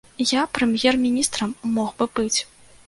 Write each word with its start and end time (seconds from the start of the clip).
Я 0.29 0.41
прэм'ер-міністрам 0.57 1.55
мог 1.77 1.95
бы 1.99 2.05
быць. 2.19 2.39